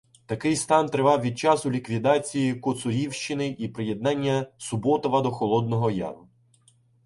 Такий 0.25 0.55
стан 0.55 0.85
тривав 0.89 1.21
від 1.21 1.39
часу 1.39 1.71
ліквідації 1.71 2.53
коцурівщини 2.55 3.55
і 3.59 3.67
приєднання 3.67 4.47
Суботова 4.57 5.21
до 5.21 5.31
Холодного 5.31 5.91
Яру. 5.91 6.27